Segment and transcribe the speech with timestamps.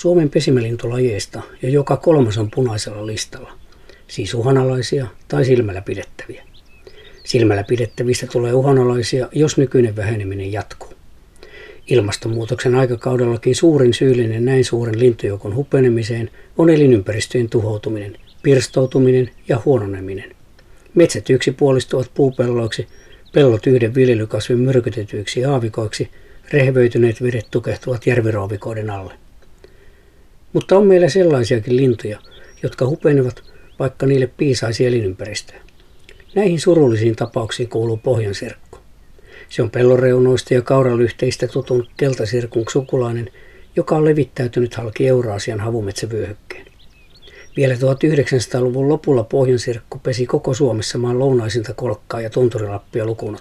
[0.00, 3.52] Suomen pesimälintulajeista jo joka kolmas on punaisella listalla,
[4.08, 6.44] siis uhanalaisia tai silmällä pidettäviä.
[7.24, 10.88] Silmällä pidettävistä tulee uhanalaisia, jos nykyinen väheneminen jatkuu.
[11.86, 20.36] Ilmastonmuutoksen aikakaudellakin suurin syyllinen näin suuren lintujoukon hupenemiseen on elinympäristöjen tuhoutuminen, pirstoutuminen ja huononeminen.
[20.94, 22.86] Metsät yksipuolistuvat puupelloiksi,
[23.32, 26.10] pellot yhden viljelykasvin myrkytetyiksi aavikoiksi,
[26.52, 29.14] rehvöityneet vedet tukehtuvat järviroovikoiden alle.
[30.52, 32.18] Mutta on meillä sellaisiakin lintuja,
[32.62, 33.42] jotka hupenevat,
[33.78, 35.60] vaikka niille piisaisi elinympäristöä.
[36.34, 38.78] Näihin surullisiin tapauksiin kuuluu pohjanserkku.
[39.48, 43.30] Se on pelloreunoista ja kauralyhteistä tutun keltasirkun sukulainen,
[43.76, 46.66] joka on levittäytynyt halki Euraasian havumetsävyöhykkeen.
[47.56, 53.38] Vielä 1900-luvun lopulla pohjansirkku pesi koko Suomessa maan lounaisinta kolkkaa ja tunturilappia lukuun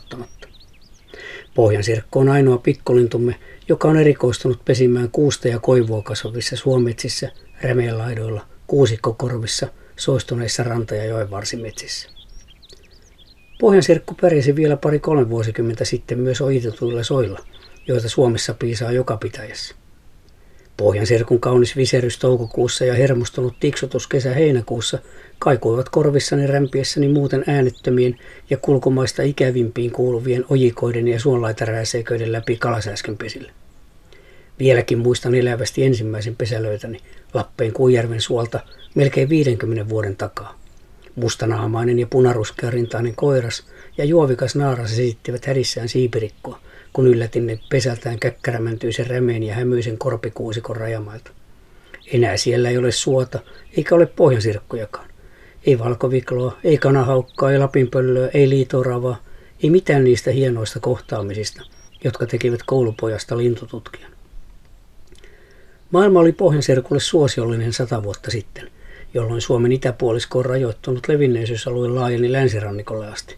[1.49, 1.55] ottamatta.
[1.55, 3.35] Pohjansirkku on ainoa pikkulintumme,
[3.69, 12.09] joka on erikoistunut pesimään kuusta ja koivua kasvavissa suometsissä, rämeenlaidoilla, kuusikkokorvissa, soistuneissa ranta- ja joenvarsimetsissä.
[13.59, 17.39] Pohjansirkku pärjäsi vielä pari-kolme vuosikymmentä sitten myös ojitetuilla soilla,
[17.87, 19.75] joita Suomessa piisaa joka pitäjässä.
[20.79, 24.99] Pohjansirkun kaunis viserys toukokuussa ja hermostunut tiksutus kesä-heinäkuussa
[25.39, 33.51] kaikuivat korvissani rämpiessäni muuten äänettömien ja kulkumaista ikävimpiin kuuluvien ojikoiden ja suonlaitarääseiköiden läpi kalasääskönpesille.
[34.59, 36.99] Vieläkin muistan elävästi ensimmäisen pesälöitäni
[37.33, 38.59] Lappeen Kuijärven suolta
[38.95, 40.59] melkein 50 vuoden takaa.
[41.15, 43.63] Mustanaamainen ja punaruskea rintainen koiras
[43.97, 46.59] ja juovikas naaras esittivät hädissään siipirikkoa,
[46.93, 51.31] kun yllätin ne pesältään käkkärämäntyisen rämeen ja hämyisen korpikuusikon rajamailta.
[52.13, 53.39] Enää siellä ei ole suota,
[53.77, 55.09] eikä ole pohjansirkkojakaan.
[55.65, 59.23] Ei valkovikloa, ei kanahaukkaa, ei lapinpöllöä, ei liitoravaa,
[59.63, 61.61] ei mitään niistä hienoista kohtaamisista,
[62.03, 64.11] jotka tekivät koulupojasta lintututkijan.
[65.91, 68.69] Maailma oli pohjanserkulle suosiollinen sata vuotta sitten–
[69.13, 73.37] jolloin Suomen itäpuolisko on rajoittunut levinneisyysalue laajeni länsirannikolle asti.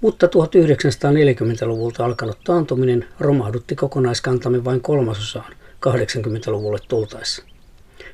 [0.00, 5.52] Mutta 1940-luvulta alkanut taantuminen romahdutti kokonaiskantamme vain kolmasosaan
[5.88, 7.42] 80-luvulle tultaessa.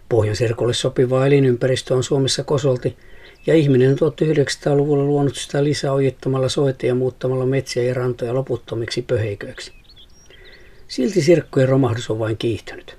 [0.08, 2.96] Pohjanserkolle sopivaa elinympäristöä on Suomessa kosolti,
[3.46, 9.02] ja ihminen on 1900-luvulla luonut sitä lisää ojittamalla soita ja muuttamalla metsiä ja rantoja loputtomiksi
[9.02, 9.72] pöheiköiksi.
[10.88, 12.96] Silti sirkkujen romahdus on vain kiihtynyt.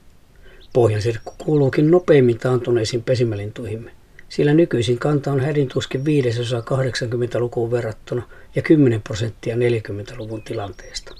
[0.73, 3.91] Pohjansirkku kuuluukin nopeimmin taantuneisiin pesimälintuihimme,
[4.29, 8.21] sillä nykyisin kanta on hädin tuskin viidesosa 80-lukuun verrattuna
[8.55, 11.15] ja 10 prosenttia 40-luvun tilanteesta.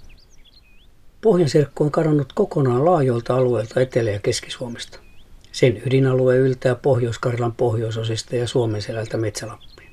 [1.21, 4.99] Pohjansirkku on kadonnut kokonaan laajoilta alueilta Etelä- ja Keski-Suomesta.
[5.51, 9.89] Sen ydinalue yltää Pohjois-Karjalan pohjoisosista ja Suomen selältä Metsälappiin.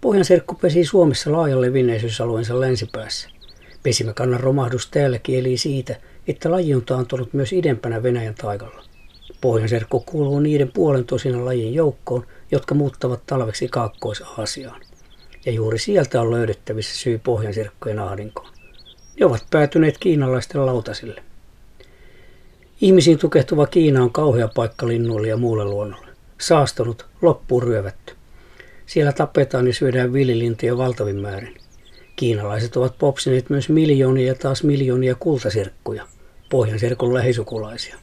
[0.00, 3.28] Pohjanserkku pesi Suomessa laajan levinneisyysalueensa länsipäässä.
[3.82, 5.96] Pesimäkannan romahdus täälläkin eli siitä,
[6.28, 8.89] että laji on taantunut myös idempänä Venäjän taikalla.
[9.40, 14.80] Pohjanserkku kuuluu niiden puolen tosinan lajin joukkoon, jotka muuttavat talveksi Kaakkois-Aasiaan.
[15.46, 18.50] Ja juuri sieltä on löydettävissä syy pohjanserkkojen ahdinkoon.
[19.20, 21.22] Ne ovat päätyneet kiinalaisten lautasille.
[22.80, 26.06] Ihmisiin tukehtuva Kiina on kauhea paikka linnuille ja muulle luonnolle.
[26.40, 28.14] Saastunut, loppuun ryövätty.
[28.86, 31.58] Siellä tapetaan ja syödään villilintuja valtavin määrin.
[32.16, 36.06] Kiinalaiset ovat popsineet myös miljoonia ja taas miljoonia kultasirkkuja,
[36.50, 37.96] pohjanserkun lähisukulaisia.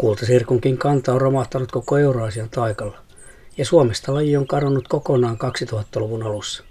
[0.00, 2.98] Kultasirkunkin kanta on romahtanut koko Euraasian taikalla,
[3.56, 6.64] ja Suomesta laji on kadonnut kokonaan 2000-luvun alussa.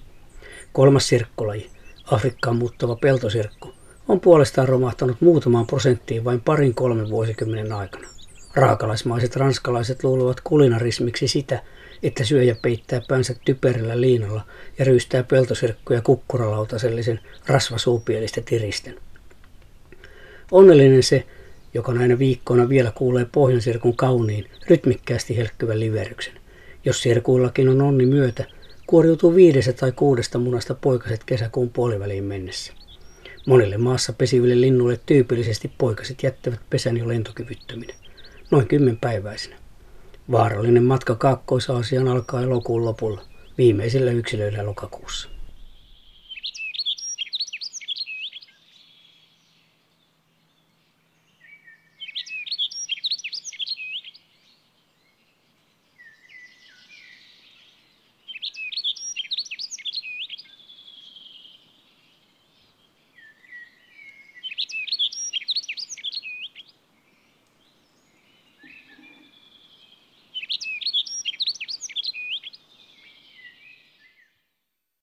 [0.73, 1.69] Kolmas sirkkulaji,
[2.11, 3.73] Afrikkaan muuttava peltosirkku,
[4.07, 8.07] on puolestaan romahtanut muutamaan prosenttiin vain parin kolmen vuosikymmenen aikana.
[8.55, 11.63] Raakalaismaiset ranskalaiset luuluvat kulinarismiksi sitä,
[12.03, 14.41] että syöjä peittää päänsä typerillä liinalla
[14.79, 18.95] ja ryystää peltosirkkuja kukkuralautasellisen rasvasuupielistä tiristen.
[20.51, 21.25] Onnellinen se,
[21.73, 26.33] joka näinä viikkoina vielä kuulee pohjansirkun kauniin, rytmikkäästi helkkyvän liveryksen.
[26.85, 28.45] Jos sirkuillakin on onni myötä,
[28.87, 32.73] kuoriutuu viidestä tai kuudesta munasta poikaset kesäkuun puoliväliin mennessä.
[33.45, 37.93] Monille maassa pesiville linnuille tyypillisesti poikaset jättävät pesän jo lentokyvyttöminä,
[38.51, 39.55] noin kymmenpäiväisenä.
[40.31, 43.21] Vaarallinen matka Kaakkois-Aasiaan alkaa elokuun lopulla,
[43.57, 45.29] viimeisillä yksilöillä lokakuussa.